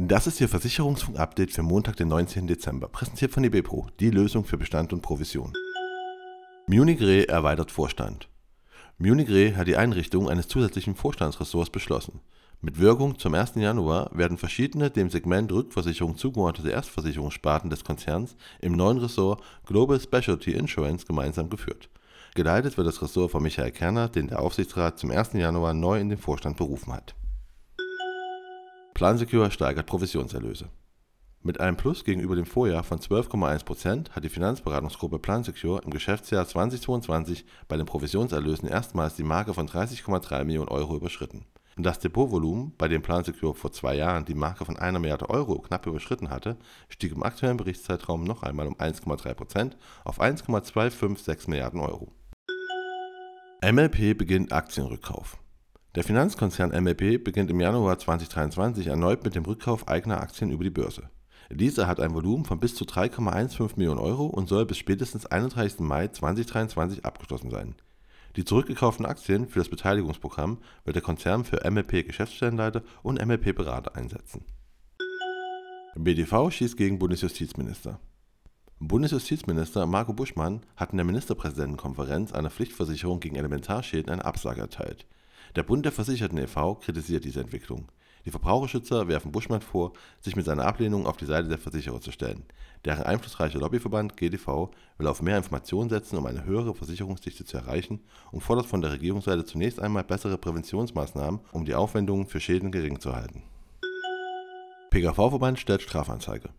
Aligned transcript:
Das 0.00 0.28
ist 0.28 0.40
Ihr 0.40 0.48
Versicherungsfunk-Update 0.48 1.50
für 1.50 1.64
Montag, 1.64 1.96
den 1.96 2.06
19. 2.06 2.46
Dezember, 2.46 2.86
präsentiert 2.86 3.32
von 3.32 3.42
eBepro, 3.42 3.88
die 3.98 4.10
Lösung 4.10 4.44
für 4.44 4.56
Bestand 4.56 4.92
und 4.92 5.02
Provision. 5.02 5.52
Munich 6.68 7.00
Re 7.00 7.28
erweitert 7.28 7.72
Vorstand. 7.72 8.28
Munich 8.98 9.28
Re 9.28 9.56
hat 9.56 9.66
die 9.66 9.76
Einrichtung 9.76 10.30
eines 10.30 10.46
zusätzlichen 10.46 10.94
Vorstandsressorts 10.94 11.70
beschlossen. 11.70 12.20
Mit 12.60 12.78
Wirkung 12.78 13.18
zum 13.18 13.34
1. 13.34 13.56
Januar 13.56 14.08
werden 14.16 14.38
verschiedene 14.38 14.88
dem 14.88 15.10
Segment 15.10 15.50
Rückversicherung 15.50 16.16
zugeordnete 16.16 16.70
Erstversicherungssparten 16.70 17.68
des 17.68 17.82
Konzerns 17.82 18.36
im 18.60 18.74
neuen 18.74 18.98
Ressort 18.98 19.42
Global 19.66 19.98
Specialty 19.98 20.52
Insurance 20.52 21.06
gemeinsam 21.06 21.50
geführt. 21.50 21.90
Geleitet 22.36 22.76
wird 22.76 22.86
das 22.86 23.02
Ressort 23.02 23.32
von 23.32 23.42
Michael 23.42 23.72
Kerner, 23.72 24.08
den 24.08 24.28
der 24.28 24.38
Aufsichtsrat 24.38 24.96
zum 25.00 25.10
1. 25.10 25.32
Januar 25.32 25.74
neu 25.74 25.98
in 25.98 26.08
den 26.08 26.18
Vorstand 26.18 26.56
berufen 26.56 26.92
hat. 26.92 27.16
PlanSecure 28.98 29.52
steigert 29.52 29.86
Provisionserlöse. 29.86 30.70
Mit 31.44 31.60
einem 31.60 31.76
Plus 31.76 32.02
gegenüber 32.02 32.34
dem 32.34 32.46
Vorjahr 32.46 32.82
von 32.82 32.98
12,1% 32.98 34.10
hat 34.10 34.24
die 34.24 34.28
Finanzberatungsgruppe 34.28 35.20
PlanSecure 35.20 35.84
im 35.84 35.92
Geschäftsjahr 35.92 36.48
2022 36.48 37.44
bei 37.68 37.76
den 37.76 37.86
Provisionserlösen 37.86 38.68
erstmals 38.68 39.14
die 39.14 39.22
Marke 39.22 39.54
von 39.54 39.68
30,3 39.68 40.42
Millionen 40.42 40.66
Euro 40.66 40.96
überschritten. 40.96 41.44
Das 41.76 42.00
Depotvolumen, 42.00 42.74
bei 42.76 42.88
dem 42.88 43.00
PlanSecure 43.00 43.54
vor 43.54 43.70
zwei 43.70 43.94
Jahren 43.94 44.24
die 44.24 44.34
Marke 44.34 44.64
von 44.64 44.76
einer 44.76 44.98
Milliarde 44.98 45.30
Euro 45.30 45.60
knapp 45.60 45.86
überschritten 45.86 46.30
hatte, 46.30 46.56
stieg 46.88 47.12
im 47.12 47.22
aktuellen 47.22 47.56
Berichtszeitraum 47.56 48.24
noch 48.24 48.42
einmal 48.42 48.66
um 48.66 48.74
1,3% 48.74 49.74
auf 50.04 50.20
1,256 50.20 51.46
Milliarden 51.46 51.78
Euro. 51.78 52.10
MLP 53.62 54.18
beginnt 54.18 54.52
Aktienrückkauf. 54.52 55.38
Der 55.94 56.04
Finanzkonzern 56.04 56.70
MLP 56.70 57.24
beginnt 57.24 57.50
im 57.50 57.60
Januar 57.60 57.98
2023 57.98 58.88
erneut 58.88 59.24
mit 59.24 59.34
dem 59.34 59.46
Rückkauf 59.46 59.88
eigener 59.88 60.20
Aktien 60.20 60.50
über 60.50 60.62
die 60.62 60.70
Börse. 60.70 61.08
Dieser 61.50 61.86
hat 61.86 61.98
ein 61.98 62.12
Volumen 62.12 62.44
von 62.44 62.60
bis 62.60 62.74
zu 62.74 62.84
3,15 62.84 63.70
Millionen 63.76 63.98
Euro 63.98 64.26
und 64.26 64.48
soll 64.48 64.66
bis 64.66 64.76
spätestens 64.76 65.24
31. 65.24 65.80
Mai 65.80 66.08
2023 66.08 67.06
abgeschlossen 67.06 67.50
sein. 67.50 67.74
Die 68.36 68.44
zurückgekauften 68.44 69.06
Aktien 69.06 69.48
für 69.48 69.60
das 69.60 69.70
Beteiligungsprogramm 69.70 70.58
wird 70.84 70.94
der 70.94 71.02
Konzern 71.02 71.44
für 71.44 71.68
MLP 71.68 72.06
Geschäftsstellenleiter 72.06 72.82
und 73.02 73.24
MLP 73.24 73.54
Berater 73.54 73.96
einsetzen. 73.96 74.44
BDV 75.96 76.50
schießt 76.50 76.76
gegen 76.76 76.98
Bundesjustizminister. 76.98 77.98
Bundesjustizminister 78.78 79.86
Marco 79.86 80.12
Buschmann 80.12 80.60
hat 80.76 80.92
in 80.92 80.98
der 80.98 81.06
Ministerpräsidentenkonferenz 81.06 82.32
einer 82.32 82.50
Pflichtversicherung 82.50 83.20
gegen 83.20 83.36
Elementarschäden 83.36 84.12
eine 84.12 84.24
Absage 84.26 84.60
erteilt. 84.60 85.06
Der 85.56 85.62
Bund 85.62 85.84
der 85.84 85.92
Versicherten 85.92 86.38
e.V. 86.38 86.76
kritisiert 86.76 87.24
diese 87.24 87.40
Entwicklung. 87.40 87.88
Die 88.24 88.30
Verbraucherschützer 88.30 89.08
werfen 89.08 89.32
Buschmann 89.32 89.62
vor, 89.62 89.92
sich 90.20 90.36
mit 90.36 90.44
seiner 90.44 90.66
Ablehnung 90.66 91.06
auf 91.06 91.16
die 91.16 91.24
Seite 91.24 91.48
der 91.48 91.58
Versicherer 91.58 92.00
zu 92.00 92.12
stellen. 92.12 92.44
Deren 92.84 93.04
einflussreicher 93.04 93.58
Lobbyverband 93.58 94.16
GDV 94.16 94.70
will 94.98 95.06
auf 95.06 95.22
mehr 95.22 95.38
Informationen 95.38 95.88
setzen, 95.88 96.18
um 96.18 96.26
eine 96.26 96.44
höhere 96.44 96.74
Versicherungsdichte 96.74 97.44
zu 97.44 97.56
erreichen 97.56 98.00
und 98.30 98.42
fordert 98.42 98.66
von 98.66 98.82
der 98.82 98.92
Regierungsseite 98.92 99.44
zunächst 99.44 99.80
einmal 99.80 100.04
bessere 100.04 100.36
Präventionsmaßnahmen, 100.36 101.40
um 101.52 101.64
die 101.64 101.74
Aufwendungen 101.74 102.26
für 102.26 102.40
Schäden 102.40 102.70
gering 102.70 103.00
zu 103.00 103.14
halten. 103.14 103.44
PKV-Verband 104.90 105.58
stellt 105.58 105.82
Strafanzeige. 105.82 106.50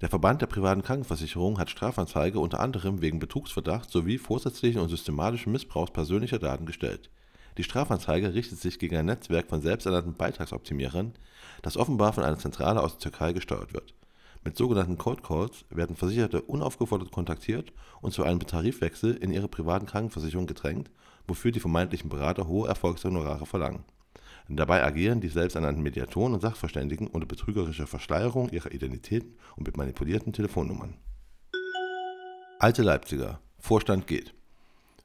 Der 0.00 0.08
Verband 0.08 0.42
der 0.42 0.46
privaten 0.46 0.82
Krankenversicherung 0.82 1.58
hat 1.58 1.70
Strafanzeige 1.70 2.40
unter 2.40 2.60
anderem 2.60 3.02
wegen 3.02 3.18
Betrugsverdacht 3.18 3.90
sowie 3.90 4.18
vorsätzlichen 4.18 4.80
und 4.80 4.88
systematischen 4.88 5.52
Missbrauchs 5.52 5.92
persönlicher 5.92 6.38
Daten 6.38 6.66
gestellt. 6.66 7.08
Die 7.58 7.64
Strafanzeige 7.64 8.34
richtet 8.34 8.60
sich 8.60 8.78
gegen 8.78 8.96
ein 8.96 9.06
Netzwerk 9.06 9.48
von 9.48 9.60
selbsternannten 9.60 10.14
Beitragsoptimierern, 10.14 11.12
das 11.60 11.76
offenbar 11.76 12.12
von 12.12 12.24
einer 12.24 12.38
Zentrale 12.38 12.82
aus 12.82 12.92
der 12.92 13.10
Türkei 13.10 13.32
gesteuert 13.32 13.74
wird. 13.74 13.94
Mit 14.44 14.56
sogenannten 14.56 14.98
Cold 14.98 15.22
Calls 15.22 15.64
werden 15.70 15.94
Versicherte 15.94 16.42
unaufgefordert 16.42 17.12
kontaktiert 17.12 17.72
und 18.00 18.12
zu 18.12 18.24
einem 18.24 18.40
Tarifwechsel 18.40 19.14
in 19.14 19.30
ihre 19.30 19.48
privaten 19.48 19.86
Krankenversicherungen 19.86 20.48
gedrängt, 20.48 20.90
wofür 21.28 21.52
die 21.52 21.60
vermeintlichen 21.60 22.10
Berater 22.10 22.48
hohe 22.48 22.68
Erfolgshonorare 22.68 23.46
verlangen. 23.46 23.84
Dabei 24.48 24.82
agieren 24.82 25.20
die 25.20 25.28
selbsternannten 25.28 25.82
Mediatoren 25.82 26.34
und 26.34 26.40
Sachverständigen 26.40 27.06
unter 27.06 27.26
betrügerischer 27.26 27.86
Verschleierung 27.86 28.48
ihrer 28.50 28.72
Identitäten 28.72 29.36
und 29.56 29.66
mit 29.66 29.76
manipulierten 29.76 30.32
Telefonnummern. 30.32 30.94
Alte 32.58 32.82
Leipziger. 32.82 33.40
Vorstand 33.58 34.06
geht. 34.06 34.34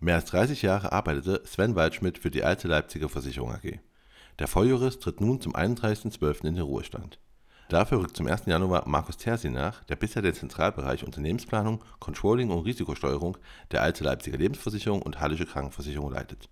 Mehr 0.00 0.14
als 0.14 0.26
30 0.26 0.62
Jahre 0.62 0.92
arbeitete 0.92 1.42
Sven 1.44 1.74
Waldschmidt 1.74 2.18
für 2.18 2.30
die 2.30 2.44
Alte 2.44 2.68
Leipziger 2.68 3.08
Versicherung 3.08 3.52
AG. 3.52 3.80
Der 4.38 4.46
Volljurist 4.46 5.02
tritt 5.02 5.20
nun 5.20 5.40
zum 5.40 5.56
31.12. 5.56 6.44
in 6.44 6.54
den 6.54 6.64
Ruhestand. 6.64 7.18
Dafür 7.68 8.00
rückt 8.00 8.16
zum 8.16 8.28
1. 8.28 8.46
Januar 8.46 8.88
Markus 8.88 9.16
Tersi 9.16 9.50
nach, 9.50 9.82
der 9.84 9.96
bisher 9.96 10.22
den 10.22 10.34
Zentralbereich 10.34 11.04
Unternehmensplanung, 11.04 11.84
Controlling 11.98 12.50
und 12.50 12.64
Risikosteuerung 12.64 13.36
der 13.72 13.82
Alte 13.82 14.04
Leipziger 14.04 14.38
Lebensversicherung 14.38 15.02
und 15.02 15.20
Hallische 15.20 15.46
Krankenversicherung 15.46 16.12
leitet. 16.12 16.48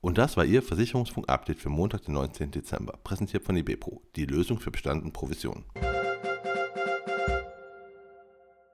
Und 0.00 0.18
das 0.18 0.36
war 0.36 0.44
Ihr 0.44 0.62
Versicherungsfunk-Update 0.62 1.60
für 1.60 1.70
Montag, 1.70 2.02
den 2.02 2.14
19. 2.14 2.50
Dezember, 2.50 2.98
präsentiert 3.02 3.44
von 3.44 3.56
eBepro, 3.56 4.02
die 4.16 4.26
Lösung 4.26 4.58
für 4.58 4.70
Bestand 4.70 5.04
und 5.04 5.12
Provision. 5.12 5.64